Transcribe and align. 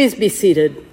Please 0.00 0.14
be 0.14 0.30
seated. 0.30 0.86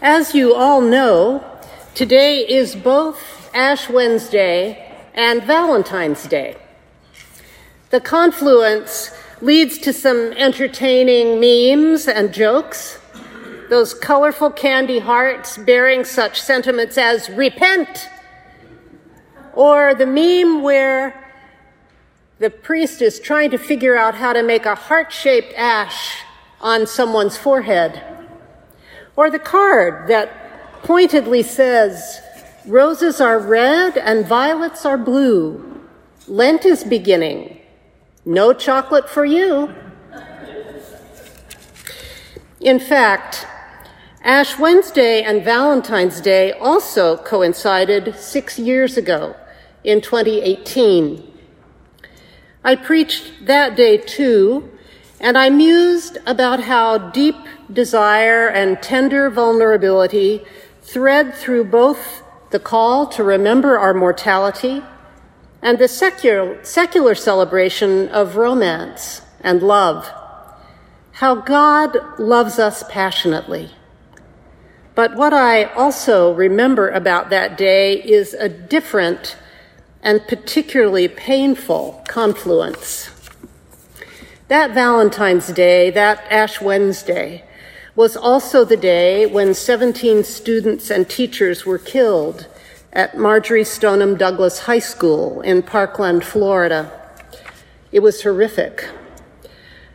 As 0.00 0.36
you 0.36 0.54
all 0.54 0.80
know, 0.80 1.44
today 1.96 2.48
is 2.48 2.76
both 2.76 3.50
Ash 3.52 3.90
Wednesday 3.90 4.96
and 5.14 5.42
Valentine's 5.42 6.28
Day. 6.28 6.56
The 7.90 8.00
confluence 8.00 9.10
leads 9.40 9.78
to 9.78 9.92
some 9.92 10.32
entertaining 10.34 11.40
memes 11.40 12.06
and 12.06 12.32
jokes. 12.32 13.00
Those 13.68 13.94
colorful 13.94 14.52
candy 14.52 15.00
hearts 15.00 15.58
bearing 15.58 16.04
such 16.04 16.40
sentiments 16.40 16.96
as 16.96 17.28
repent, 17.30 18.08
or 19.54 19.92
the 19.92 20.06
meme 20.06 20.62
where 20.62 21.18
the 22.42 22.50
priest 22.50 23.00
is 23.00 23.20
trying 23.20 23.52
to 23.52 23.56
figure 23.56 23.96
out 23.96 24.16
how 24.16 24.32
to 24.32 24.42
make 24.42 24.66
a 24.66 24.74
heart 24.74 25.12
shaped 25.12 25.54
ash 25.56 26.24
on 26.60 26.88
someone's 26.88 27.36
forehead, 27.36 28.02
or 29.14 29.30
the 29.30 29.38
card 29.38 30.08
that 30.08 30.82
pointedly 30.82 31.44
says, 31.44 32.20
Roses 32.66 33.20
are 33.20 33.38
red 33.38 33.96
and 33.96 34.26
violets 34.26 34.84
are 34.84 34.98
blue. 34.98 35.86
Lent 36.26 36.64
is 36.64 36.82
beginning. 36.82 37.60
No 38.24 38.52
chocolate 38.52 39.08
for 39.08 39.24
you. 39.24 39.72
In 42.60 42.80
fact, 42.80 43.46
Ash 44.24 44.58
Wednesday 44.58 45.22
and 45.22 45.44
Valentine's 45.44 46.20
Day 46.20 46.50
also 46.50 47.16
coincided 47.18 48.16
six 48.16 48.58
years 48.58 48.96
ago 48.96 49.36
in 49.84 50.00
2018. 50.00 51.31
I 52.64 52.76
preached 52.76 53.46
that 53.46 53.74
day 53.76 53.96
too, 53.96 54.70
and 55.18 55.36
I 55.36 55.50
mused 55.50 56.18
about 56.26 56.60
how 56.60 57.10
deep 57.10 57.34
desire 57.72 58.48
and 58.48 58.80
tender 58.80 59.30
vulnerability 59.30 60.44
thread 60.82 61.34
through 61.34 61.64
both 61.64 62.22
the 62.50 62.60
call 62.60 63.06
to 63.08 63.24
remember 63.24 63.78
our 63.78 63.94
mortality 63.94 64.82
and 65.60 65.78
the 65.78 65.88
secular, 65.88 66.62
secular 66.64 67.14
celebration 67.14 68.08
of 68.10 68.36
romance 68.36 69.22
and 69.40 69.62
love. 69.62 70.08
How 71.12 71.34
God 71.34 71.96
loves 72.18 72.58
us 72.58 72.84
passionately. 72.88 73.70
But 74.94 75.16
what 75.16 75.32
I 75.32 75.64
also 75.64 76.32
remember 76.34 76.90
about 76.90 77.30
that 77.30 77.56
day 77.56 77.94
is 78.02 78.34
a 78.34 78.48
different 78.48 79.36
and 80.02 80.26
particularly 80.26 81.08
painful 81.08 82.02
confluence. 82.08 83.10
That 84.48 84.74
Valentine's 84.74 85.48
Day, 85.48 85.90
that 85.90 86.24
Ash 86.30 86.60
Wednesday, 86.60 87.44
was 87.94 88.16
also 88.16 88.64
the 88.64 88.76
day 88.76 89.26
when 89.26 89.54
17 89.54 90.24
students 90.24 90.90
and 90.90 91.08
teachers 91.08 91.64
were 91.64 91.78
killed 91.78 92.46
at 92.92 93.16
Marjory 93.16 93.64
Stoneman 93.64 94.16
Douglas 94.16 94.60
High 94.60 94.78
School 94.78 95.40
in 95.42 95.62
Parkland, 95.62 96.24
Florida. 96.24 96.90
It 97.90 98.00
was 98.00 98.22
horrific. 98.22 98.88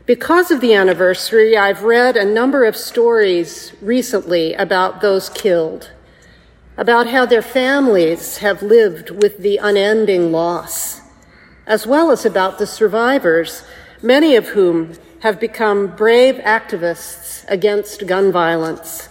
Because 0.06 0.52
of 0.52 0.62
the 0.62 0.74
anniversary, 0.74 1.58
I've 1.58 1.84
read 1.84 2.16
a 2.16 2.24
number 2.24 2.64
of 2.64 2.78
stories 2.78 3.74
recently 3.82 4.54
about 4.54 5.02
those 5.02 5.30
killed, 5.30 5.92
about 6.78 7.08
how 7.08 7.26
their 7.26 7.42
families 7.42 8.38
have 8.38 8.62
lived 8.62 9.10
with 9.10 9.40
the 9.40 9.58
unending 9.58 10.32
loss, 10.32 11.02
as 11.66 11.88
well 11.88 12.12
as 12.12 12.24
about 12.24 12.60
the 12.60 12.68
survivors, 12.68 13.64
many 14.04 14.36
of 14.36 14.50
whom 14.50 14.94
have 15.22 15.40
become 15.40 15.88
brave 15.96 16.36
activists 16.36 17.44
against 17.48 18.06
gun 18.06 18.32
violence. 18.32 19.10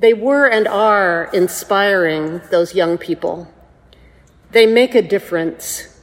They 0.00 0.12
were 0.12 0.48
and 0.48 0.66
are 0.66 1.30
inspiring 1.32 2.40
those 2.50 2.74
young 2.74 2.98
people. 2.98 3.48
They 4.50 4.66
make 4.66 4.96
a 4.96 5.02
difference. 5.02 5.96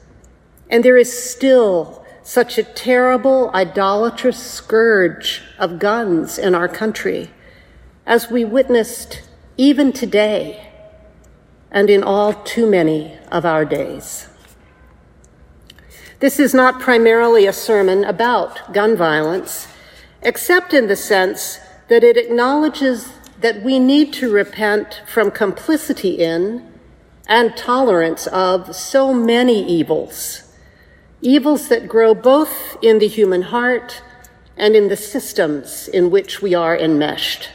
And 0.70 0.86
there 0.86 0.98
is 0.98 1.12
still 1.32 2.06
such 2.24 2.58
a 2.58 2.64
terrible, 2.64 3.52
idolatrous 3.54 4.38
scourge 4.38 5.42
of 5.58 5.80
guns 5.80 6.38
in 6.38 6.56
our 6.56 6.70
country, 6.70 7.32
as 8.06 8.32
we 8.32 8.46
witnessed 8.46 9.22
even 9.58 9.92
today 9.92 10.69
and 11.72 11.90
in 11.90 12.04
all 12.04 12.34
too 12.34 12.70
many 12.70 13.18
of 13.32 13.46
our 13.46 13.66
days. 13.66 14.28
This 16.20 16.40
is 16.40 16.54
not 16.54 16.82
primarily 16.82 17.46
a 17.46 17.54
sermon 17.54 18.04
about 18.04 18.74
gun 18.74 18.98
violence, 18.98 19.68
except 20.22 20.74
in 20.74 20.88
the 20.88 20.96
sense 20.96 21.60
that 21.88 22.04
it 22.04 22.18
acknowledges 22.18 23.14
that 23.40 23.64
we 23.64 23.80
need 23.80 24.12
to 24.14 24.32
repent 24.32 25.02
from 25.08 25.32
complicity 25.32 26.16
in 26.16 26.70
and 27.28 27.56
tolerance 27.56 28.28
of 28.28 28.76
so 28.76 29.14
many 29.14 29.66
evils, 29.66 30.52
evils 31.22 31.70
that 31.70 31.88
grow 31.88 32.14
both 32.14 32.76
in 32.82 33.00
the 33.00 33.08
human 33.08 33.44
heart 33.44 34.02
and 34.58 34.76
in 34.76 34.90
the 34.90 34.98
systems 34.98 35.88
in 35.88 36.12
which 36.12 36.42
we 36.42 36.54
are 36.54 36.78
enmeshed. 36.78 37.50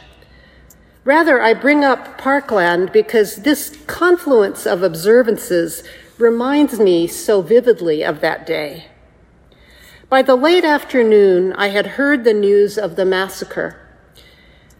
Rather, 1.05 1.39
I 1.39 1.53
bring 1.53 1.85
up 1.85 2.17
Parkland 2.17 2.91
because 2.91 3.37
this 3.37 3.77
confluence 3.85 4.65
of 4.65 4.81
observances 4.81 5.83
reminds 6.17 6.79
me 6.79 7.07
so 7.07 7.41
vividly 7.41 8.03
of 8.03 8.21
that 8.21 8.45
day. 8.45 8.87
By 10.09 10.23
the 10.23 10.35
late 10.35 10.65
afternoon, 10.65 11.53
I 11.53 11.67
had 11.67 11.85
heard 11.85 12.23
the 12.23 12.33
news 12.33 12.77
of 12.77 12.95
the 12.95 13.05
massacre 13.05 13.79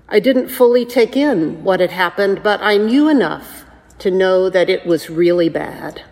I 0.08 0.20
didn't 0.20 0.50
fully 0.50 0.86
take 0.86 1.18
in 1.18 1.64
what 1.64 1.80
had 1.80 1.90
happened, 1.90 2.44
but 2.44 2.62
I 2.62 2.78
knew 2.78 3.10
enough 3.10 3.66
to 4.00 4.12
know 4.12 4.52
that 4.52 4.70
it 4.70 4.86
was 4.86 5.10
really 5.10 5.50
bad. 5.50 6.04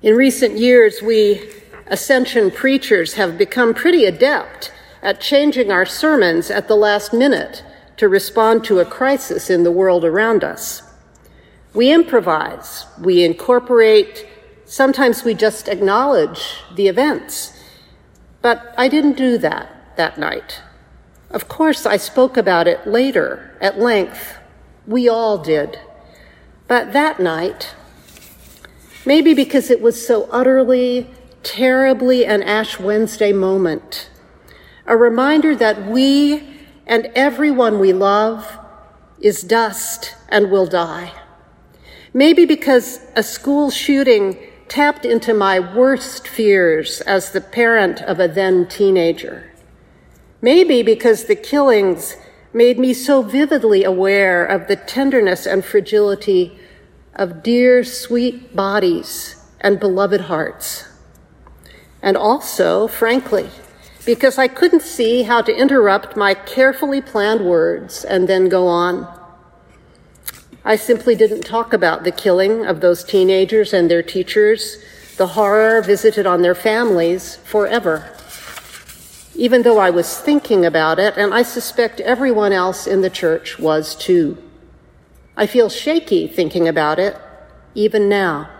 In 0.00 0.14
recent 0.14 0.56
years, 0.56 1.02
we 1.02 1.50
Ascension 1.88 2.52
preachers 2.52 3.14
have 3.14 3.36
become 3.36 3.74
pretty 3.74 4.04
adept 4.04 4.72
at 5.02 5.20
changing 5.20 5.72
our 5.72 5.84
sermons 5.84 6.52
at 6.52 6.68
the 6.68 6.76
last 6.76 7.12
minute 7.12 7.64
to 8.00 8.08
respond 8.08 8.64
to 8.64 8.78
a 8.78 8.84
crisis 8.86 9.50
in 9.50 9.62
the 9.62 9.70
world 9.70 10.06
around 10.06 10.42
us. 10.42 10.82
We 11.74 11.92
improvise, 11.92 12.86
we 12.98 13.22
incorporate, 13.22 14.26
sometimes 14.64 15.22
we 15.22 15.34
just 15.34 15.68
acknowledge 15.68 16.62
the 16.74 16.88
events. 16.88 17.52
But 18.40 18.74
I 18.78 18.88
didn't 18.88 19.18
do 19.18 19.36
that 19.36 19.96
that 19.98 20.16
night. 20.16 20.62
Of 21.30 21.46
course, 21.46 21.84
I 21.84 21.98
spoke 21.98 22.38
about 22.38 22.66
it 22.66 22.86
later 22.86 23.54
at 23.60 23.78
length. 23.78 24.38
We 24.86 25.06
all 25.06 25.36
did. 25.36 25.78
But 26.68 26.94
that 26.94 27.20
night, 27.20 27.74
maybe 29.04 29.34
because 29.34 29.70
it 29.70 29.82
was 29.82 30.06
so 30.06 30.26
utterly, 30.32 31.06
terribly 31.42 32.24
an 32.24 32.42
Ash 32.44 32.80
Wednesday 32.80 33.34
moment, 33.34 34.08
a 34.86 34.96
reminder 34.96 35.54
that 35.54 35.86
we 35.86 36.59
and 36.90 37.06
everyone 37.14 37.78
we 37.78 37.92
love 37.92 38.58
is 39.20 39.42
dust 39.42 40.16
and 40.28 40.50
will 40.50 40.66
die. 40.66 41.12
Maybe 42.12 42.44
because 42.44 42.98
a 43.14 43.22
school 43.22 43.70
shooting 43.70 44.36
tapped 44.66 45.04
into 45.04 45.32
my 45.32 45.60
worst 45.60 46.26
fears 46.26 47.00
as 47.02 47.30
the 47.30 47.40
parent 47.40 48.02
of 48.02 48.18
a 48.18 48.26
then 48.26 48.66
teenager. 48.66 49.52
Maybe 50.42 50.82
because 50.82 51.26
the 51.26 51.36
killings 51.36 52.16
made 52.52 52.76
me 52.76 52.92
so 52.92 53.22
vividly 53.22 53.84
aware 53.84 54.44
of 54.44 54.66
the 54.66 54.74
tenderness 54.74 55.46
and 55.46 55.64
fragility 55.64 56.58
of 57.14 57.40
dear, 57.44 57.84
sweet 57.84 58.56
bodies 58.56 59.36
and 59.60 59.78
beloved 59.78 60.22
hearts. 60.22 60.88
And 62.02 62.16
also, 62.16 62.88
frankly, 62.88 63.48
because 64.10 64.38
I 64.38 64.48
couldn't 64.48 64.82
see 64.82 65.22
how 65.22 65.40
to 65.40 65.56
interrupt 65.56 66.16
my 66.16 66.34
carefully 66.34 67.00
planned 67.00 67.44
words 67.44 68.04
and 68.04 68.28
then 68.28 68.48
go 68.48 68.66
on. 68.66 69.06
I 70.64 70.74
simply 70.74 71.14
didn't 71.14 71.42
talk 71.42 71.72
about 71.72 72.02
the 72.02 72.10
killing 72.10 72.66
of 72.66 72.80
those 72.80 73.04
teenagers 73.04 73.72
and 73.72 73.88
their 73.88 74.02
teachers, 74.02 74.82
the 75.16 75.28
horror 75.28 75.80
visited 75.80 76.26
on 76.26 76.42
their 76.42 76.56
families 76.56 77.36
forever 77.44 78.10
even 79.40 79.62
though 79.62 79.78
I 79.78 79.88
was 79.88 80.18
thinking 80.18 80.66
about 80.66 80.98
it, 80.98 81.16
and 81.16 81.32
I 81.32 81.42
suspect 81.42 81.98
everyone 82.00 82.52
else 82.52 82.86
in 82.86 83.00
the 83.00 83.08
church 83.08 83.58
was 83.58 83.96
too. 83.96 84.36
I 85.34 85.46
feel 85.46 85.70
shaky 85.70 86.26
thinking 86.26 86.68
about 86.68 86.98
it, 86.98 87.16
even 87.74 88.06
now. 88.06 88.50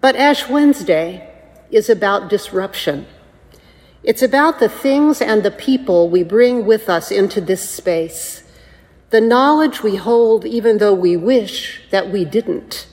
But 0.00 0.16
Ash 0.16 0.48
Wednesday 0.48 1.28
is 1.70 1.90
about 1.90 2.30
disruption. 2.30 3.06
It's 4.02 4.22
about 4.22 4.60
the 4.60 4.68
things 4.68 5.20
and 5.20 5.42
the 5.42 5.50
people 5.50 6.08
we 6.08 6.22
bring 6.22 6.64
with 6.66 6.88
us 6.88 7.10
into 7.10 7.40
this 7.40 7.68
space, 7.68 8.42
the 9.10 9.20
knowledge 9.20 9.82
we 9.82 9.96
hold 9.96 10.44
even 10.44 10.78
though 10.78 10.94
we 10.94 11.16
wish 11.16 11.82
that 11.90 12.10
we 12.10 12.24
didn't, 12.24 12.86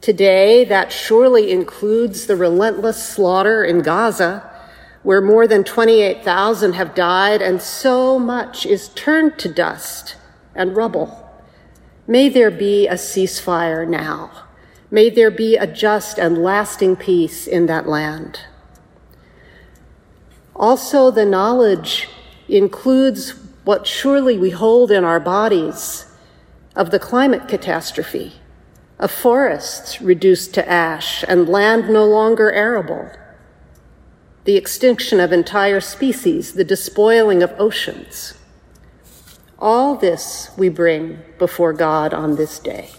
Today, 0.00 0.64
that 0.64 0.92
surely 0.92 1.50
includes 1.50 2.26
the 2.26 2.36
relentless 2.36 3.06
slaughter 3.06 3.62
in 3.62 3.82
Gaza, 3.82 4.50
where 5.02 5.20
more 5.20 5.46
than 5.46 5.62
28,000 5.62 6.72
have 6.72 6.94
died 6.94 7.42
and 7.42 7.60
so 7.60 8.18
much 8.18 8.64
is 8.64 8.88
turned 8.90 9.38
to 9.38 9.52
dust 9.52 10.16
and 10.54 10.74
rubble. 10.74 11.30
May 12.06 12.30
there 12.30 12.50
be 12.50 12.88
a 12.88 12.94
ceasefire 12.94 13.86
now. 13.86 14.46
May 14.90 15.10
there 15.10 15.30
be 15.30 15.56
a 15.56 15.66
just 15.66 16.18
and 16.18 16.42
lasting 16.42 16.96
peace 16.96 17.46
in 17.46 17.66
that 17.66 17.86
land. 17.86 18.40
Also, 20.60 21.10
the 21.10 21.24
knowledge 21.24 22.06
includes 22.46 23.30
what 23.64 23.86
surely 23.86 24.36
we 24.36 24.50
hold 24.50 24.90
in 24.90 25.04
our 25.04 25.18
bodies 25.18 26.04
of 26.76 26.90
the 26.90 26.98
climate 26.98 27.48
catastrophe, 27.48 28.34
of 28.98 29.10
forests 29.10 30.02
reduced 30.02 30.52
to 30.52 30.70
ash 30.70 31.24
and 31.26 31.48
land 31.48 31.88
no 31.88 32.04
longer 32.04 32.52
arable, 32.52 33.10
the 34.44 34.58
extinction 34.58 35.18
of 35.18 35.32
entire 35.32 35.80
species, 35.80 36.52
the 36.52 36.64
despoiling 36.64 37.42
of 37.42 37.54
oceans. 37.58 38.34
All 39.58 39.96
this 39.96 40.50
we 40.58 40.68
bring 40.68 41.20
before 41.38 41.72
God 41.72 42.12
on 42.12 42.36
this 42.36 42.58
day. 42.58 42.90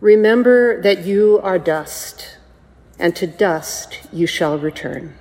Remember 0.00 0.82
that 0.82 1.04
you 1.04 1.38
are 1.44 1.58
dust, 1.58 2.36
and 2.98 3.14
to 3.14 3.28
dust 3.28 4.00
you 4.12 4.26
shall 4.26 4.58
return. 4.58 5.14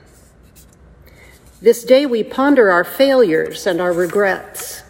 This 1.60 1.84
day 1.84 2.06
we 2.06 2.24
ponder 2.24 2.70
our 2.70 2.84
failures 2.84 3.66
and 3.66 3.82
our 3.82 3.92
regrets, 3.92 4.84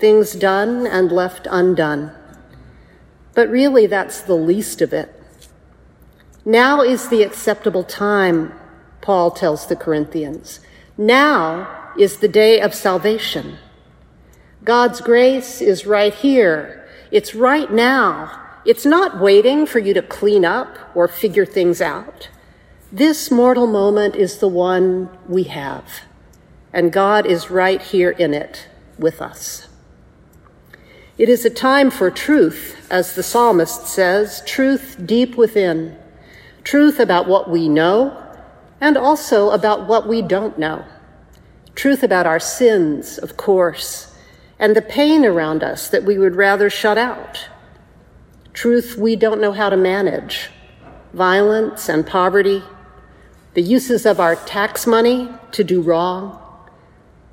things 0.00 0.32
done 0.32 0.84
and 0.84 1.12
left 1.12 1.46
undone. 1.48 2.10
But 3.34 3.48
really, 3.48 3.86
that's 3.86 4.22
the 4.22 4.34
least 4.34 4.82
of 4.82 4.92
it. 4.92 5.14
Now 6.44 6.82
is 6.82 7.08
the 7.08 7.22
acceptable 7.22 7.84
time, 7.84 8.52
Paul 9.00 9.30
tells 9.30 9.66
the 9.66 9.76
Corinthians. 9.76 10.58
Now 10.96 11.92
is 11.96 12.16
the 12.16 12.26
day 12.26 12.60
of 12.60 12.74
salvation. 12.74 13.58
God's 14.64 15.00
grace 15.00 15.60
is 15.60 15.86
right 15.86 16.12
here. 16.12 16.88
It's 17.12 17.32
right 17.32 17.70
now. 17.72 18.44
It's 18.64 18.84
not 18.84 19.20
waiting 19.20 19.66
for 19.66 19.78
you 19.78 19.94
to 19.94 20.02
clean 20.02 20.44
up 20.44 20.76
or 20.96 21.06
figure 21.06 21.46
things 21.46 21.80
out. 21.80 22.28
This 22.90 23.30
mortal 23.30 23.68
moment 23.68 24.16
is 24.16 24.38
the 24.38 24.48
one 24.48 25.10
we 25.28 25.44
have, 25.44 25.84
and 26.78 26.92
God 26.92 27.26
is 27.26 27.50
right 27.50 27.82
here 27.82 28.10
in 28.10 28.32
it 28.32 28.68
with 28.98 29.20
us. 29.20 29.68
It 31.18 31.28
is 31.28 31.44
a 31.44 31.50
time 31.50 31.90
for 31.90 32.10
truth, 32.10 32.86
as 32.90 33.14
the 33.14 33.22
psalmist 33.22 33.88
says, 33.88 34.42
truth 34.46 34.96
deep 35.04 35.36
within, 35.36 35.98
truth 36.62 37.00
about 37.00 37.26
what 37.26 37.50
we 37.50 37.68
know 37.68 38.16
and 38.80 38.96
also 38.96 39.50
about 39.50 39.88
what 39.88 40.06
we 40.06 40.22
don't 40.22 40.58
know, 40.58 40.84
truth 41.74 42.04
about 42.04 42.26
our 42.26 42.38
sins, 42.38 43.18
of 43.18 43.36
course 43.36 44.14
and 44.58 44.74
the 44.74 44.82
pain 44.82 45.24
around 45.24 45.62
us 45.62 45.88
that 45.88 46.04
we 46.04 46.18
would 46.18 46.34
rather 46.34 46.68
shut 46.68 46.98
out. 46.98 47.48
Truth 48.52 48.96
we 48.98 49.14
don't 49.14 49.40
know 49.40 49.52
how 49.52 49.70
to 49.70 49.76
manage, 49.76 50.50
violence 51.12 51.88
and 51.88 52.06
poverty, 52.06 52.62
the 53.54 53.62
uses 53.62 54.04
of 54.04 54.20
our 54.20 54.34
tax 54.34 54.86
money 54.86 55.28
to 55.52 55.62
do 55.62 55.80
wrong, 55.80 56.40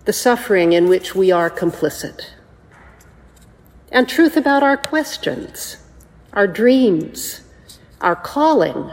the 0.06 0.13
suffering 0.13 0.74
in 0.74 0.88
which 0.88 1.13
we 1.13 1.31
are 1.31 1.50
complicit. 1.50 2.30
And 3.92 4.07
truth 4.07 4.38
about 4.38 4.63
our 4.63 4.78
questions, 4.78 5.78
our 6.34 6.48
dreams, 6.48 7.42
our 8.02 8.16
calling, 8.16 8.92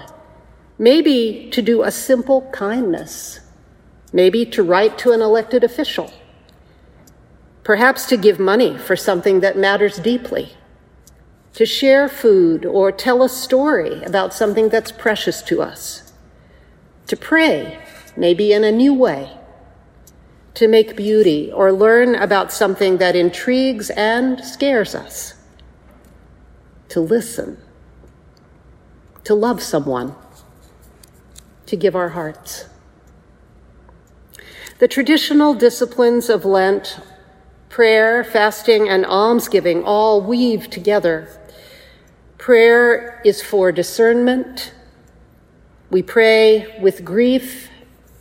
maybe 0.79 1.49
to 1.53 1.62
do 1.62 1.82
a 1.82 1.91
simple 1.91 2.49
kindness, 2.53 3.41
maybe 4.12 4.44
to 4.47 4.62
write 4.62 4.99
to 4.99 5.12
an 5.12 5.23
elected 5.23 5.64
official 5.64 6.12
perhaps 7.65 8.06
to 8.06 8.17
give 8.17 8.38
money 8.38 8.76
for 8.76 8.97
something 8.97 9.41
that 9.41 9.56
matters 9.56 9.99
deeply, 9.99 10.50
to 11.55 11.67
share 11.67 12.08
food 12.08 12.65
or 12.65 12.91
tell 12.91 13.23
a 13.23 13.29
story 13.29 14.03
about 14.05 14.35
something 14.35 14.69
that's 14.69 14.91
precious 14.91 15.43
to 15.43 15.62
us, 15.62 16.12
to 17.06 17.17
pray, 17.17 17.79
maybe 18.17 18.53
in 18.53 18.65
a 18.65 18.73
new 18.73 18.93
way, 18.93 19.31
to 20.54 20.69
make 20.69 20.96
beauty 20.96 21.50
or 21.52 21.72
learn 21.72 22.14
about 22.14 22.52
something 22.52 22.99
that 22.99 23.16
intrigues 23.16 23.90
and 23.90 24.44
scares 24.44 24.94
us, 24.94 25.34
to 26.88 27.00
listen, 27.00 27.56
to 29.25 29.34
love 29.34 29.62
someone, 29.62 30.14
to 31.66 31.76
give 31.76 31.96
our 31.96 32.10
hearts. 32.10 32.66
The 34.78 34.88
traditional 34.88 35.54
disciplines 35.54 36.28
of 36.28 36.44
Lent 36.44 36.98
Prayer, 37.72 38.22
fasting, 38.22 38.87
and 38.90 39.06
almsgiving 39.06 39.82
all 39.82 40.20
weave 40.20 40.69
together. 40.69 41.26
Prayer 42.37 43.22
is 43.25 43.40
for 43.40 43.72
discernment. 43.72 44.75
We 45.88 46.02
pray 46.02 46.78
with 46.82 47.02
grief 47.02 47.70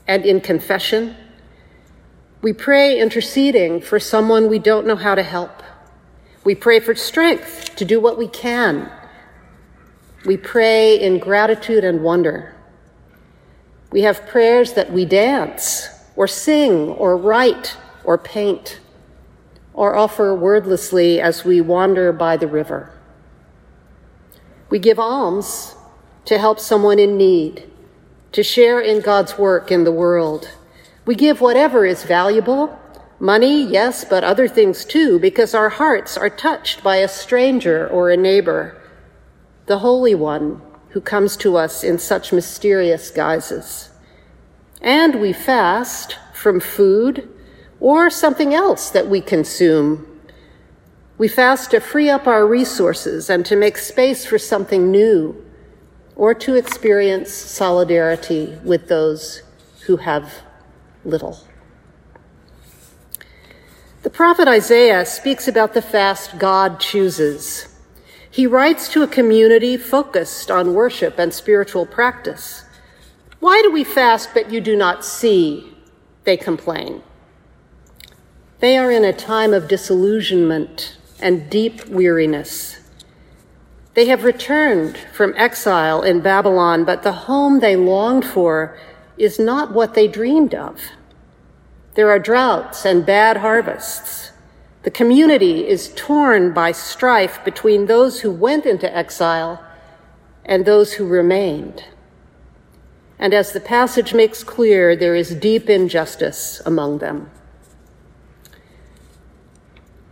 and 0.08 0.26
in 0.26 0.40
confession. 0.40 1.18
We 2.42 2.54
pray 2.54 3.00
interceding 3.00 3.82
for 3.82 4.00
someone 4.00 4.50
we 4.50 4.58
don't 4.58 4.88
know 4.88 4.96
how 4.96 5.14
to 5.14 5.22
help. 5.22 5.62
We 6.44 6.56
pray 6.56 6.80
for 6.80 6.96
strength 6.96 7.76
to 7.76 7.86
do 7.86 8.00
what 8.00 8.18
we 8.18 8.28
can. 8.28 8.92
We 10.26 10.38
pray 10.38 11.00
in 11.00 11.20
gratitude 11.20 11.84
and 11.84 12.02
wonder. 12.02 12.56
We 13.92 14.02
have 14.02 14.26
prayers 14.28 14.74
that 14.74 14.92
we 14.92 15.06
dance 15.06 15.90
or 16.16 16.28
sing 16.28 16.90
or 16.90 17.16
write 17.16 17.78
or 18.04 18.18
paint 18.18 18.80
or 19.74 19.96
offer 19.96 20.34
wordlessly 20.34 21.22
as 21.22 21.46
we 21.46 21.62
wander 21.62 22.12
by 22.12 22.38
the 22.38 22.48
river. 22.48 22.92
We 24.70 24.80
give 24.80 24.98
alms 24.98 25.76
to 26.26 26.40
help 26.40 26.60
someone 26.60 26.98
in 26.98 27.18
need, 27.18 27.70
to 28.32 28.42
share 28.42 28.80
in 28.80 29.02
God's 29.02 29.38
work 29.38 29.72
in 29.72 29.84
the 29.84 29.92
world. 29.92 30.50
We 31.06 31.16
give 31.16 31.42
whatever 31.42 31.86
is 31.86 32.04
valuable 32.04 32.78
money, 33.20 33.64
yes, 33.64 34.04
but 34.04 34.24
other 34.24 34.48
things 34.48 34.84
too, 34.84 35.20
because 35.20 35.54
our 35.54 35.70
hearts 35.70 36.18
are 36.18 36.30
touched 36.30 36.84
by 36.84 36.98
a 36.98 37.08
stranger 37.08 37.88
or 37.88 38.10
a 38.10 38.18
neighbor, 38.18 38.82
the 39.68 39.80
Holy 39.80 40.16
One 40.16 40.62
who 40.90 41.02
comes 41.02 41.38
to 41.38 41.56
us 41.56 41.84
in 41.84 41.98
such 42.00 42.34
mysterious 42.34 43.12
guises. 43.12 43.90
And 44.82 45.22
we 45.22 45.34
fast 45.34 46.18
from 46.34 46.60
food 46.60 47.30
or 47.80 48.10
something 48.10 48.54
else 48.54 48.90
that 48.90 49.08
we 49.08 49.22
consume. 49.22 50.08
We 51.18 51.28
fast 51.28 51.72
to 51.72 51.80
free 51.80 52.10
up 52.10 52.28
our 52.28 52.46
resources 52.46 53.30
and 53.30 53.46
to 53.46 53.56
make 53.56 53.78
space 53.78 54.26
for 54.26 54.40
something 54.40 54.92
new 54.92 55.46
or 56.16 56.34
to 56.34 56.56
experience 56.56 57.32
solidarity 57.32 58.58
with 58.64 58.88
those 58.88 59.44
who 59.86 59.98
have 59.98 60.42
little. 61.04 61.40
The 64.04 64.10
prophet 64.10 64.48
Isaiah 64.48 65.06
speaks 65.06 65.48
about 65.48 65.74
the 65.74 65.82
fast 65.82 66.40
God 66.40 66.80
chooses. 66.80 67.68
He 68.30 68.48
writes 68.48 68.90
to 68.90 69.04
a 69.04 69.08
community 69.08 69.78
focused 69.78 70.50
on 70.50 70.74
worship 70.74 71.20
and 71.20 71.34
spiritual 71.34 71.86
practice. 71.86 72.64
Why 73.40 73.62
do 73.62 73.72
we 73.72 73.84
fast 73.84 74.30
but 74.34 74.52
you 74.52 74.62
do 74.62 74.76
not 74.76 75.06
see? 75.06 75.76
They 76.24 76.38
complain. 76.38 77.04
They 78.60 78.78
are 78.78 78.92
in 78.92 79.04
a 79.04 79.14
time 79.14 79.54
of 79.54 79.68
disillusionment 79.68 80.98
and 81.20 81.50
deep 81.50 81.88
weariness. 81.88 82.80
They 83.94 84.06
have 84.06 84.24
returned 84.24 84.98
from 85.14 85.34
exile 85.36 86.02
in 86.02 86.22
Babylon, 86.22 86.86
but 86.86 87.04
the 87.04 87.12
home 87.12 87.60
they 87.60 87.76
longed 87.76 88.26
for 88.26 88.80
is 89.18 89.40
not 89.40 89.74
what 89.74 89.94
they 89.94 90.08
dreamed 90.08 90.54
of. 90.54 90.80
There 91.96 92.10
are 92.10 92.20
droughts 92.20 92.86
and 92.86 93.06
bad 93.06 93.38
harvests. 93.38 94.32
The 94.84 94.92
community 94.92 95.68
is 95.68 95.94
torn 95.96 96.54
by 96.54 96.72
strife 96.72 97.44
between 97.44 97.86
those 97.86 98.22
who 98.22 98.32
went 98.32 98.66
into 98.66 98.96
exile 98.96 99.64
and 100.46 100.66
those 100.66 100.94
who 100.94 101.06
remained. 101.06 101.86
And 103.20 103.34
as 103.34 103.52
the 103.52 103.60
passage 103.60 104.14
makes 104.14 104.44
clear, 104.44 104.96
there 104.96 105.16
is 105.16 105.36
deep 105.36 105.70
injustice 105.70 106.62
among 106.66 106.98
them. 106.98 107.30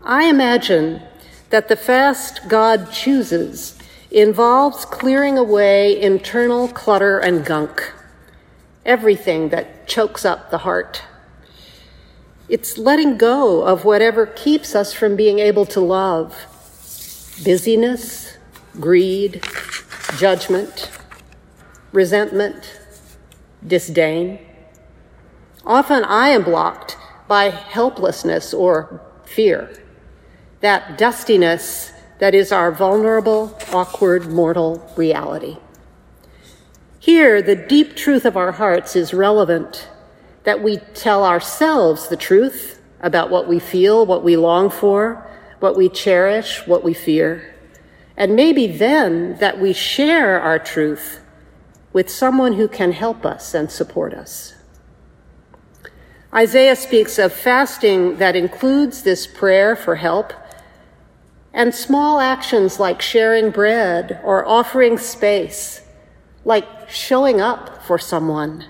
I 0.03 0.25
imagine 0.25 1.01
that 1.49 1.67
the 1.67 1.75
fast 1.75 2.47
God 2.47 2.91
chooses 2.91 3.75
involves 4.11 4.85
clearing 4.85 5.37
away 5.37 5.99
internal 5.99 6.67
clutter 6.67 7.19
and 7.19 7.45
gunk, 7.45 7.93
everything 8.85 9.49
that 9.49 9.87
chokes 9.87 10.25
up 10.25 10.51
the 10.51 10.59
heart. 10.59 11.03
It's 12.47 12.77
letting 12.77 13.17
go 13.17 13.63
of 13.63 13.85
whatever 13.85 14.25
keeps 14.25 14.75
us 14.75 14.93
from 14.93 15.15
being 15.15 15.39
able 15.39 15.65
to 15.67 15.79
love 15.79 16.35
busyness, 17.43 18.37
greed, 18.79 19.43
judgment, 20.17 20.91
resentment, 21.91 22.79
disdain. 23.65 24.39
Often 25.65 26.05
I 26.05 26.29
am 26.29 26.43
blocked 26.43 26.97
by 27.27 27.49
helplessness 27.49 28.53
or 28.53 29.01
fear, 29.25 29.71
that 30.61 30.97
dustiness 30.97 31.91
that 32.19 32.35
is 32.35 32.51
our 32.51 32.71
vulnerable, 32.71 33.57
awkward, 33.71 34.27
mortal 34.27 34.91
reality. 34.97 35.57
Here, 36.99 37.41
the 37.41 37.55
deep 37.55 37.95
truth 37.95 38.25
of 38.25 38.35
our 38.35 38.51
hearts 38.51 38.95
is 38.95 39.13
relevant 39.13 39.87
that 40.43 40.61
we 40.61 40.77
tell 40.93 41.23
ourselves 41.23 42.09
the 42.09 42.17
truth 42.17 42.81
about 42.99 43.29
what 43.29 43.47
we 43.47 43.59
feel, 43.59 44.05
what 44.05 44.23
we 44.23 44.35
long 44.35 44.69
for, 44.69 45.25
what 45.59 45.77
we 45.77 45.87
cherish, 45.87 46.67
what 46.67 46.83
we 46.83 46.93
fear. 46.93 47.55
And 48.17 48.35
maybe 48.35 48.67
then 48.67 49.37
that 49.37 49.59
we 49.59 49.71
share 49.71 50.41
our 50.41 50.59
truth 50.59 51.21
with 51.93 52.09
someone 52.09 52.53
who 52.53 52.67
can 52.67 52.91
help 52.91 53.25
us 53.25 53.53
and 53.53 53.71
support 53.71 54.13
us. 54.13 54.55
Isaiah 56.33 56.75
speaks 56.75 57.17
of 57.17 57.33
fasting 57.33 58.17
that 58.17 58.35
includes 58.35 59.03
this 59.03 59.25
prayer 59.25 59.75
for 59.75 59.95
help 59.95 60.33
and 61.53 61.73
small 61.73 62.19
actions 62.19 62.79
like 62.79 63.01
sharing 63.01 63.49
bread 63.49 64.19
or 64.23 64.45
offering 64.45 64.97
space, 64.97 65.81
like 66.45 66.78
showing 66.91 67.41
up 67.41 67.83
for 67.83 67.97
someone. 67.97 68.65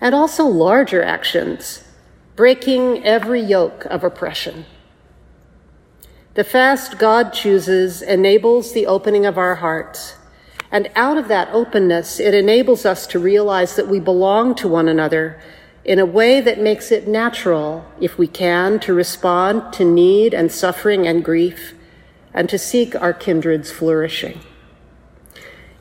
And 0.00 0.14
also 0.14 0.44
larger 0.44 1.02
actions, 1.02 1.84
breaking 2.34 3.04
every 3.04 3.40
yoke 3.40 3.84
of 3.86 4.04
oppression. 4.04 4.66
The 6.34 6.44
fast 6.44 6.98
God 6.98 7.32
chooses 7.32 8.02
enables 8.02 8.72
the 8.72 8.86
opening 8.86 9.24
of 9.24 9.38
our 9.38 9.54
hearts. 9.54 10.16
And 10.70 10.90
out 10.94 11.16
of 11.16 11.28
that 11.28 11.48
openness, 11.52 12.20
it 12.20 12.34
enables 12.34 12.84
us 12.84 13.06
to 13.08 13.18
realize 13.18 13.76
that 13.76 13.88
we 13.88 14.00
belong 14.00 14.54
to 14.56 14.68
one 14.68 14.88
another 14.88 15.40
in 15.86 15.98
a 15.98 16.04
way 16.04 16.40
that 16.40 16.60
makes 16.60 16.90
it 16.90 17.06
natural, 17.06 17.86
if 18.00 18.18
we 18.18 18.26
can, 18.26 18.80
to 18.80 18.92
respond 18.92 19.72
to 19.72 19.84
need 19.84 20.34
and 20.34 20.52
suffering 20.52 21.06
and 21.06 21.24
grief 21.24 21.74
and 22.34 22.50
to 22.50 22.58
seek 22.58 22.94
our 22.96 23.14
kindred's 23.14 23.70
flourishing. 23.70 24.40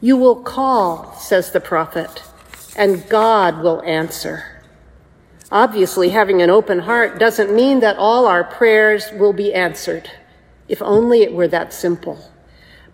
You 0.05 0.17
will 0.17 0.35
call, 0.35 1.15
says 1.15 1.49
the 1.49 1.59
prophet, 1.59 2.21
and 2.77 3.09
God 3.09 3.63
will 3.63 3.81
answer. 3.81 4.61
Obviously, 5.51 6.09
having 6.09 6.43
an 6.43 6.51
open 6.51 6.77
heart 6.77 7.17
doesn't 7.17 7.55
mean 7.55 7.79
that 7.79 7.97
all 7.97 8.27
our 8.27 8.43
prayers 8.43 9.07
will 9.13 9.33
be 9.33 9.51
answered. 9.51 10.11
If 10.67 10.79
only 10.83 11.23
it 11.23 11.33
were 11.33 11.47
that 11.47 11.73
simple. 11.73 12.19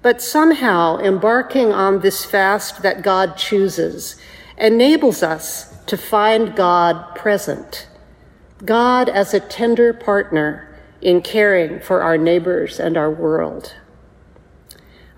But 0.01 0.21
somehow 0.21 0.99
embarking 0.99 1.73
on 1.73 1.99
this 1.99 2.23
fast 2.23 2.81
that 2.81 3.01
God 3.01 3.35
chooses 3.35 4.15
enables 4.57 5.21
us 5.21 5.77
to 5.87 5.97
find 5.97 6.55
God 6.55 7.13
present, 7.15 7.89
God 8.63 9.09
as 9.09 9.33
a 9.33 9.41
tender 9.41 9.91
partner 9.91 10.79
in 11.01 11.21
caring 11.21 11.81
for 11.81 12.03
our 12.03 12.17
neighbors 12.17 12.79
and 12.79 12.95
our 12.95 13.11
world. 13.11 13.75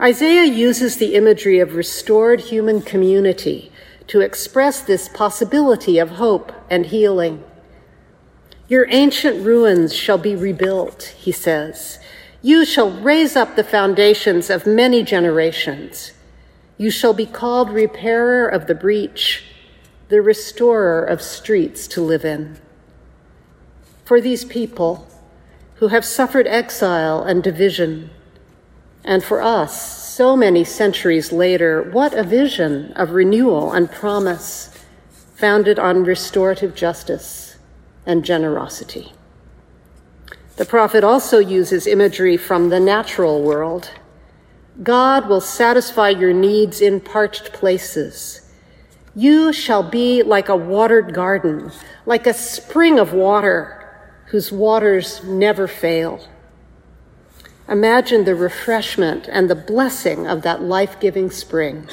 Isaiah 0.04 0.44
uses 0.44 0.98
the 0.98 1.16
imagery 1.16 1.60
of 1.60 1.76
restored 1.76 2.42
human 2.42 2.82
community 2.82 3.72
to 4.08 4.20
express 4.20 4.82
this 4.82 5.08
possibility 5.08 5.98
of 5.98 6.10
hope 6.10 6.52
and 6.70 6.86
healing. 6.86 7.42
Your 8.68 8.86
ancient 8.90 9.46
ruins 9.46 9.96
shall 9.96 10.18
be 10.18 10.36
rebuilt, 10.36 11.04
he 11.18 11.32
says, 11.32 12.00
you 12.46 12.66
shall 12.66 12.92
raise 12.92 13.38
up 13.38 13.56
the 13.56 13.64
foundations 13.64 14.50
of 14.50 14.68
many 14.68 15.02
generations. 15.02 16.12
You 16.78 16.92
shall 16.92 17.14
be 17.14 17.26
called 17.26 17.70
repairer 17.70 18.46
of 18.46 18.68
the 18.68 18.76
breach, 18.76 19.46
the 20.10 20.22
restorer 20.22 21.02
of 21.02 21.22
streets 21.22 21.88
to 21.88 22.02
live 22.02 22.26
in. 22.26 22.58
For 24.04 24.20
these 24.20 24.44
people 24.44 25.08
who 25.76 25.88
have 25.88 26.04
suffered 26.04 26.46
exile 26.46 27.24
and 27.24 27.42
division, 27.42 28.10
and 29.04 29.24
for 29.24 29.42
us, 29.42 30.02
so 30.14 30.36
many 30.36 30.64
centuries 30.64 31.32
later, 31.32 31.90
what 31.92 32.14
a 32.14 32.24
vision 32.24 32.94
of 32.94 33.12
renewal 33.12 33.74
and 33.74 33.92
promise 33.92 34.70
founded 35.36 35.78
on 35.80 36.04
restorative 36.04 36.76
justice 36.76 37.58
and 38.06 38.24
generosity. 38.24 39.12
The 40.56 40.66
prophet 40.66 41.04
also 41.04 41.40
uses 41.40 41.88
imagery 41.88 42.38
from 42.38 42.70
the 42.70 42.80
natural 42.80 43.42
world. 43.42 43.92
God 44.84 45.28
will 45.28 45.42
satisfy 45.42 46.10
your 46.10 46.34
needs 46.34 46.80
in 46.80 47.00
parched 47.00 47.54
places. 47.54 48.42
You 49.16 49.52
shall 49.52 49.84
be 49.84 50.24
like 50.24 50.50
a 50.50 50.56
watered 50.56 51.14
garden, 51.14 51.72
like 52.06 52.28
a 52.28 52.34
spring 52.34 53.00
of 53.00 53.14
water 53.14 53.80
whose 54.28 54.52
waters 54.52 55.24
never 55.24 55.68
fail. 55.68 56.28
Imagine 57.74 58.24
the 58.24 58.36
refreshment 58.36 59.28
and 59.28 59.50
the 59.50 59.56
blessing 59.56 60.28
of 60.28 60.44
that 60.44 60.62
life 60.62 61.00
giving 61.00 61.32
spring, 61.32 61.90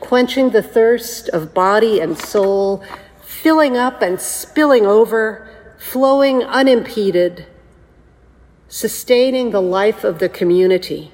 quenching 0.00 0.48
the 0.50 0.62
thirst 0.62 1.28
of 1.28 1.52
body 1.52 2.00
and 2.00 2.16
soul, 2.16 2.82
filling 3.20 3.76
up 3.76 4.00
and 4.00 4.18
spilling 4.18 4.86
over, 4.86 5.46
flowing 5.76 6.42
unimpeded 6.42 7.44
sustaining 8.68 9.50
the 9.50 9.60
life 9.60 10.02
of 10.02 10.18
the 10.18 10.30
community. 10.30 11.12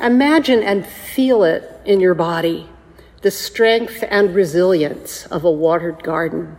Imagine 0.00 0.62
and 0.62 0.86
feel 0.86 1.44
it 1.44 1.70
in 1.84 2.00
your 2.00 2.14
body, 2.14 2.70
the 3.20 3.30
strength 3.30 4.02
and 4.08 4.34
resilience 4.34 5.26
of 5.26 5.44
a 5.44 5.50
watered 5.50 6.02
garden. 6.02 6.56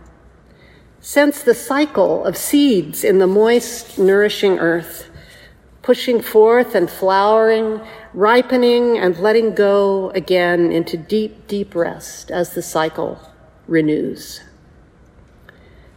Sense 1.00 1.42
the 1.42 1.54
cycle 1.54 2.24
of 2.24 2.36
seeds 2.36 3.02
in 3.02 3.18
the 3.18 3.26
moist, 3.26 3.98
nourishing 3.98 4.60
earth, 4.60 5.09
pushing 5.90 6.22
forth 6.22 6.76
and 6.76 6.88
flowering, 6.88 7.80
ripening 8.14 8.96
and 8.96 9.18
letting 9.18 9.52
go 9.52 10.08
again 10.10 10.70
into 10.70 10.96
deep, 10.96 11.48
deep 11.48 11.74
rest 11.74 12.30
as 12.30 12.54
the 12.54 12.62
cycle 12.62 13.18
renews. 13.66 14.40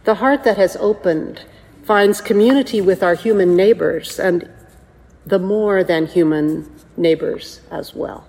The 0.02 0.16
heart 0.16 0.42
that 0.42 0.56
has 0.56 0.74
opened 0.80 1.44
finds 1.84 2.20
community 2.20 2.80
with 2.80 3.04
our 3.04 3.14
human 3.14 3.54
neighbors 3.54 4.18
and 4.18 4.50
the 5.24 5.38
more 5.38 5.84
than 5.84 6.06
human 6.06 6.68
neighbors 6.96 7.60
as 7.70 7.94
well. 7.94 8.26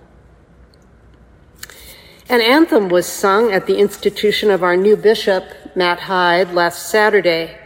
An 2.28 2.40
anthem 2.40 2.88
was 2.88 3.06
sung 3.06 3.50
at 3.50 3.66
the 3.66 3.78
institution 3.78 4.52
of 4.52 4.62
our 4.62 4.76
new 4.76 4.96
bishop, 4.96 5.42
Matt 5.74 5.98
Heyd, 5.98 6.54
last 6.54 6.88
Saturday, 6.88 7.58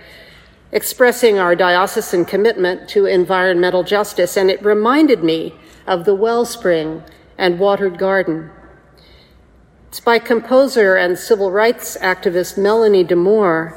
expressing 0.73 1.39
our 1.39 1.57
diocesan 1.57 2.25
commitment 2.25 2.89
to 2.91 3.07
environmental 3.07 3.83
justice, 3.83 4.37
and 4.37 4.51
it 4.51 4.65
reminded 4.65 5.25
me 5.25 5.55
of 5.87 6.05
the 6.05 6.15
wellspring 6.15 7.03
and 7.37 7.59
watered 7.59 7.99
garden. 7.99 8.51
It's 9.89 10.01
by 10.01 10.19
composer 10.19 10.97
and 10.97 11.19
civil 11.19 11.51
rights 11.51 11.97
activist 11.99 12.57
Melanie 12.57 13.05
DeMore, 13.05 13.77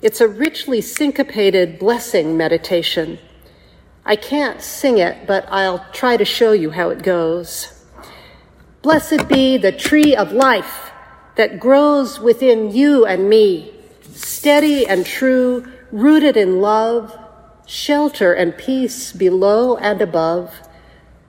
it's 0.00 0.20
a 0.20 0.28
richly 0.28 0.80
syncopated 0.80 1.78
blessing 1.78 2.36
meditation. 2.36 3.18
I 4.04 4.14
can't 4.14 4.62
sing 4.62 4.98
it, 4.98 5.26
but 5.26 5.44
I'll 5.50 5.84
try 5.92 6.16
to 6.16 6.24
show 6.24 6.52
you 6.52 6.70
how 6.70 6.90
it 6.90 7.02
goes. 7.02 7.84
Blessed 8.80 9.28
be 9.28 9.56
the 9.56 9.72
tree 9.72 10.14
of 10.14 10.32
life 10.32 10.92
that 11.34 11.58
grows 11.58 12.20
within 12.20 12.70
you 12.72 13.06
and 13.06 13.28
me, 13.28 13.72
steady 14.12 14.86
and 14.86 15.04
true, 15.04 15.66
rooted 15.90 16.36
in 16.36 16.60
love, 16.60 17.18
shelter 17.66 18.32
and 18.32 18.56
peace 18.56 19.12
below 19.12 19.76
and 19.76 20.00
above. 20.00 20.54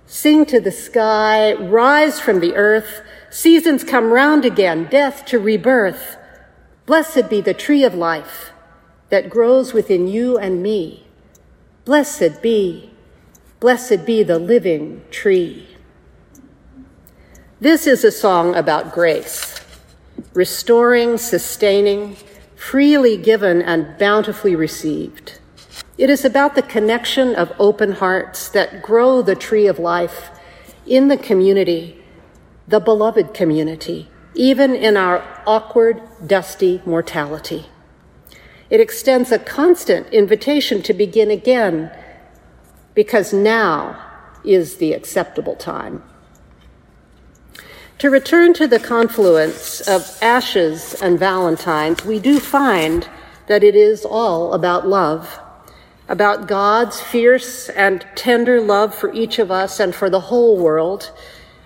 Sing 0.06 0.46
to 0.48 0.60
the 0.60 0.72
sky, 0.72 1.54
rise 1.54 2.20
from 2.20 2.40
the 2.40 2.56
earth, 2.56 3.02
seasons 3.30 3.84
come 3.84 4.12
round 4.12 4.46
again, 4.46 4.88
death 4.90 5.26
to 5.26 5.40
rebirth. 5.40 6.18
Blessed 6.86 7.30
be 7.30 7.42
the 7.42 7.54
tree 7.54 7.84
of 7.84 7.94
life 7.94 8.52
that 9.10 9.30
grows 9.30 9.74
within 9.74 10.08
you 10.08 10.38
and 10.38 10.64
me. 10.64 11.06
Blessed 11.86 12.42
be, 12.42 12.92
blessed 13.60 14.06
be 14.06 14.24
the 14.24 14.40
living 14.40 15.04
tree. 15.12 15.68
This 17.62 17.88
is 17.88 18.04
a 18.04 18.12
song 18.12 18.56
about 18.56 18.94
grace, 18.94 19.60
restoring, 20.34 21.18
sustaining, 21.18 22.16
freely 22.60 23.16
given, 23.16 23.62
and 23.62 23.98
bountifully 23.98 24.54
received. 24.54 25.40
It 25.98 26.10
is 26.10 26.26
about 26.26 26.56
the 26.56 26.62
connection 26.62 27.34
of 27.34 27.54
open 27.58 27.94
hearts 27.94 28.50
that 28.50 28.84
grow 28.84 29.22
the 29.22 29.34
tree 29.34 29.66
of 29.66 29.80
life 29.80 30.30
in 30.86 31.08
the 31.08 31.18
community, 31.18 32.04
the 32.68 32.82
beloved 32.82 33.34
community, 33.34 34.10
even 34.36 34.76
in 34.76 34.98
our 34.98 35.24
awkward, 35.48 36.02
dusty 36.28 36.82
mortality. 36.86 37.66
It 38.70 38.82
extends 38.82 39.32
a 39.32 39.40
constant 39.40 40.08
invitation 40.08 40.82
to 40.84 40.94
begin 40.94 41.32
again 41.32 41.90
because 42.94 43.32
now 43.32 44.06
is 44.44 44.78
the 44.78 44.92
acceptable 44.92 45.56
time. 45.56 46.04
To 48.00 48.10
return 48.10 48.54
to 48.54 48.66
the 48.66 48.80
confluence 48.80 49.82
of 49.82 50.18
ashes 50.22 50.94
and 51.02 51.20
Valentines, 51.20 52.06
we 52.06 52.18
do 52.18 52.40
find 52.40 53.10
that 53.48 53.62
it 53.62 53.76
is 53.76 54.06
all 54.06 54.54
about 54.54 54.88
love, 54.88 55.38
about 56.08 56.48
God's 56.48 57.02
fierce 57.02 57.68
and 57.68 58.08
tender 58.16 58.62
love 58.62 58.96
for 58.96 59.14
each 59.14 59.38
of 59.38 59.52
us 59.52 59.82
and 59.82 59.94
for 59.94 60.10
the 60.10 60.22
whole 60.22 60.58
world, 60.58 61.12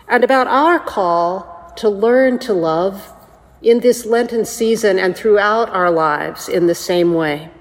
and 0.08 0.24
about 0.24 0.48
our 0.48 0.80
call 0.80 1.72
to 1.78 1.88
learn 1.88 2.40
to 2.40 2.54
love 2.54 3.14
in 3.62 3.82
this 3.82 4.04
Lenten 4.04 4.44
season 4.44 4.98
and 4.98 5.16
throughout 5.16 5.70
our 5.70 5.92
lives 5.92 6.50
in 6.50 6.66
the 6.66 6.74
same 6.74 7.14
way. 7.14 7.52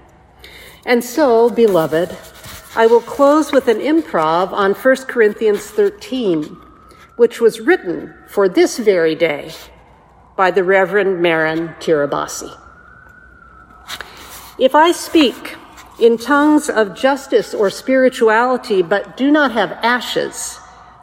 And 0.83 1.03
so, 1.03 1.47
beloved, 1.51 2.17
I 2.75 2.87
will 2.87 3.01
close 3.01 3.51
with 3.51 3.67
an 3.67 3.77
improv 3.77 4.51
on 4.51 4.73
1 4.73 4.95
Corinthians 5.05 5.67
13, 5.67 6.57
which 7.15 7.39
was 7.39 7.59
written 7.59 8.13
for 8.27 8.49
this 8.49 8.77
very 8.77 9.15
day 9.15 9.51
by 10.35 10.51
the 10.51 10.63
Reverend 10.63 11.21
Maren 11.21 11.69
Tirabassi. 11.79 12.57
If 14.59 14.75
I 14.75 14.91
speak 14.91 15.55
in 15.99 16.17
tongues 16.17 16.69
of 16.69 16.95
justice 16.95 17.53
or 17.53 17.69
spirituality 17.69 18.81
but 18.81 19.15
do 19.15 19.31
not 19.31 19.51
have 19.51 19.71
ashes, 19.83 20.59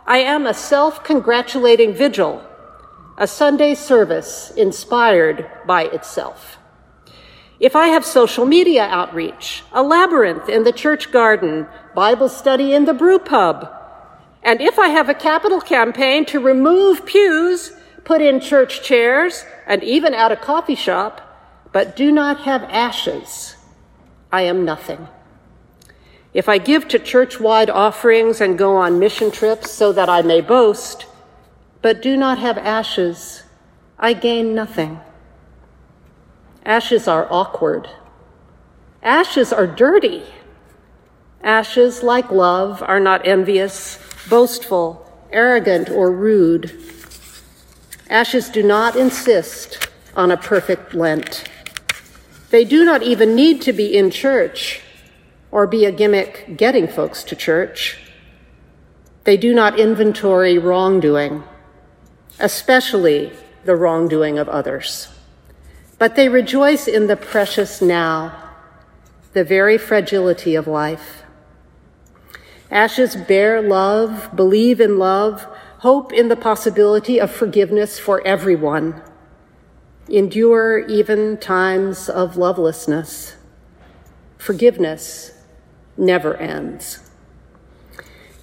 I 0.06 0.18
am 0.18 0.46
a 0.46 0.54
self 0.54 1.04
congratulating 1.04 1.94
vigil, 1.94 2.42
a 3.16 3.26
Sunday 3.26 3.74
service 3.74 4.50
inspired 4.56 5.48
by 5.66 5.84
itself. 5.84 6.58
If 7.60 7.76
I 7.76 7.88
have 7.88 8.06
social 8.06 8.46
media 8.46 8.84
outreach, 8.84 9.62
a 9.72 9.82
labyrinth 9.82 10.48
in 10.48 10.64
the 10.64 10.72
church 10.72 11.12
garden, 11.12 11.68
Bible 11.94 12.28
study 12.28 12.72
in 12.72 12.86
the 12.86 12.94
brew 12.94 13.18
pub, 13.18 13.79
and 14.42 14.60
if 14.60 14.78
I 14.78 14.88
have 14.88 15.08
a 15.08 15.14
capital 15.14 15.60
campaign 15.60 16.24
to 16.26 16.40
remove 16.40 17.04
pews, 17.04 17.72
put 18.04 18.22
in 18.22 18.40
church 18.40 18.82
chairs, 18.82 19.44
and 19.66 19.82
even 19.84 20.14
add 20.14 20.32
a 20.32 20.36
coffee 20.36 20.74
shop, 20.74 21.20
but 21.72 21.94
do 21.94 22.10
not 22.10 22.40
have 22.40 22.62
ashes, 22.64 23.56
I 24.32 24.42
am 24.42 24.64
nothing. 24.64 25.08
If 26.32 26.48
I 26.48 26.58
give 26.58 26.88
to 26.88 26.98
church 26.98 27.40
wide 27.40 27.70
offerings 27.70 28.40
and 28.40 28.56
go 28.56 28.76
on 28.76 28.98
mission 28.98 29.30
trips 29.30 29.70
so 29.70 29.92
that 29.92 30.08
I 30.08 30.22
may 30.22 30.40
boast, 30.40 31.06
but 31.82 32.02
do 32.02 32.16
not 32.16 32.38
have 32.38 32.56
ashes, 32.56 33.42
I 33.98 34.12
gain 34.12 34.54
nothing. 34.54 35.00
Ashes 36.64 37.08
are 37.08 37.26
awkward. 37.30 37.88
Ashes 39.02 39.52
are 39.52 39.66
dirty. 39.66 40.22
Ashes, 41.42 42.02
like 42.02 42.30
love, 42.30 42.82
are 42.82 43.00
not 43.00 43.26
envious, 43.26 43.98
boastful, 44.28 45.06
arrogant, 45.32 45.88
or 45.88 46.10
rude. 46.10 46.78
Ashes 48.08 48.48
do 48.48 48.62
not 48.62 48.96
insist 48.96 49.88
on 50.16 50.30
a 50.30 50.36
perfect 50.36 50.94
Lent. 50.94 51.48
They 52.50 52.64
do 52.64 52.84
not 52.84 53.02
even 53.02 53.34
need 53.34 53.62
to 53.62 53.72
be 53.72 53.96
in 53.96 54.10
church 54.10 54.80
or 55.50 55.66
be 55.66 55.84
a 55.84 55.92
gimmick 55.92 56.56
getting 56.56 56.88
folks 56.88 57.22
to 57.24 57.36
church. 57.36 57.98
They 59.24 59.36
do 59.36 59.54
not 59.54 59.78
inventory 59.78 60.58
wrongdoing, 60.58 61.44
especially 62.38 63.32
the 63.64 63.76
wrongdoing 63.76 64.38
of 64.38 64.48
others 64.48 65.08
but 66.00 66.16
they 66.16 66.30
rejoice 66.30 66.88
in 66.88 67.08
the 67.08 67.16
precious 67.16 67.82
now, 67.82 68.34
the 69.34 69.44
very 69.44 69.76
fragility 69.76 70.54
of 70.54 70.66
life. 70.66 71.22
Ashes 72.70 73.16
bear 73.16 73.60
love, 73.60 74.30
believe 74.34 74.80
in 74.80 74.98
love, 74.98 75.46
hope 75.78 76.12
in 76.12 76.28
the 76.28 76.36
possibility 76.36 77.20
of 77.20 77.30
forgiveness 77.30 77.98
for 77.98 78.24
everyone, 78.26 79.02
endure 80.08 80.78
even 80.86 81.36
times 81.38 82.08
of 82.08 82.36
lovelessness. 82.36 83.36
Forgiveness 84.38 85.32
never 85.96 86.36
ends. 86.36 87.10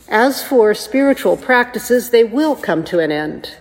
As 0.09 0.43
for 0.43 0.73
spiritual 0.73 1.37
practices, 1.37 2.09
they 2.09 2.23
will 2.23 2.55
come 2.55 2.83
to 2.85 2.99
an 2.99 3.11
end. 3.11 3.55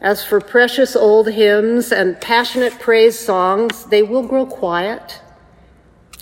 As 0.00 0.24
for 0.24 0.40
precious 0.40 0.96
old 0.96 1.28
hymns 1.30 1.92
and 1.92 2.20
passionate 2.20 2.78
praise 2.78 3.18
songs, 3.18 3.84
they 3.84 4.02
will 4.02 4.26
grow 4.26 4.44
quiet. 4.46 5.20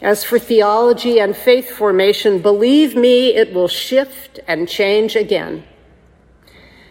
As 0.03 0.25
for 0.25 0.39
theology 0.39 1.21
and 1.21 1.37
faith 1.37 1.71
formation, 1.71 2.41
believe 2.41 2.97
me, 2.97 3.35
it 3.35 3.53
will 3.53 3.69
shift 3.69 4.41
and 4.47 4.69
change 4.69 5.15
again. 5.17 5.65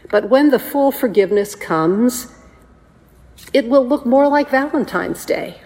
But 0.09 0.29
when 0.29 0.49
the 0.49 0.59
full 0.59 0.91
forgiveness 0.91 1.55
comes, 1.55 2.27
it 3.53 3.67
will 3.67 3.87
look 3.87 4.05
more 4.05 4.27
like 4.27 4.49
Valentine's 4.49 5.25
Day. 5.25 5.61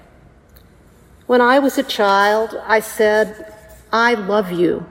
When 1.27 1.41
I 1.41 1.59
was 1.59 1.77
a 1.77 1.83
child, 1.83 2.61
I 2.65 2.79
said, 2.79 3.53
I 3.91 4.13
love 4.13 4.51
you. 4.51 4.85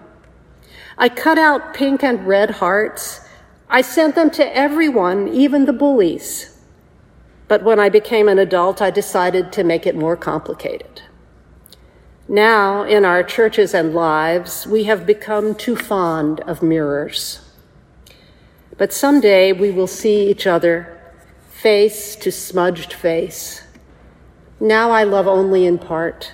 I 0.98 1.08
cut 1.08 1.38
out 1.38 1.74
pink 1.74 2.02
and 2.04 2.26
red 2.26 2.50
hearts 2.50 3.22
I 3.74 3.80
sent 3.80 4.14
them 4.16 4.28
to 4.32 4.54
everyone, 4.54 5.28
even 5.28 5.64
the 5.64 5.72
bullies. 5.72 6.60
But 7.48 7.62
when 7.62 7.80
I 7.80 7.88
became 7.88 8.28
an 8.28 8.38
adult, 8.38 8.82
I 8.82 8.90
decided 8.90 9.50
to 9.52 9.64
make 9.64 9.86
it 9.86 9.96
more 9.96 10.14
complicated. 10.14 11.00
Now, 12.32 12.84
in 12.84 13.04
our 13.04 13.22
churches 13.22 13.74
and 13.74 13.92
lives, 13.92 14.66
we 14.66 14.84
have 14.84 15.04
become 15.04 15.54
too 15.54 15.76
fond 15.76 16.40
of 16.40 16.62
mirrors. 16.62 17.40
But 18.78 18.90
someday 18.90 19.52
we 19.52 19.70
will 19.70 19.86
see 19.86 20.30
each 20.30 20.46
other 20.46 20.98
face 21.50 22.16
to 22.16 22.32
smudged 22.32 22.94
face. 22.94 23.64
Now 24.58 24.92
I 24.92 25.04
love 25.04 25.26
only 25.26 25.66
in 25.66 25.78
part. 25.78 26.32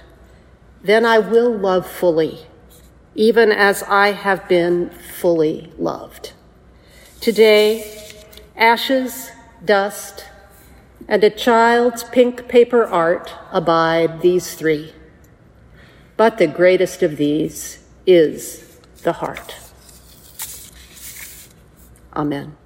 Then 0.84 1.04
I 1.04 1.18
will 1.18 1.52
love 1.52 1.84
fully, 1.84 2.46
even 3.16 3.50
as 3.50 3.82
I 3.82 4.12
have 4.12 4.48
been 4.48 4.90
fully 4.90 5.72
loved. 5.78 6.32
Today, 7.20 8.14
ashes, 8.54 9.32
dust, 9.64 10.26
and 11.08 11.24
a 11.24 11.30
child's 11.30 12.04
pink 12.04 12.46
paper 12.46 12.84
art 12.84 13.32
abide 13.50 14.20
these 14.20 14.54
three. 14.54 14.92
But 16.18 16.38
the 16.38 16.48
greatest 16.48 17.04
of 17.04 17.16
these 17.16 17.78
is 18.04 18.76
the 19.04 19.12
heart. 19.12 19.54
Amen. 22.12 22.56